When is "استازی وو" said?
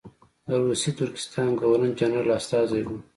2.39-2.97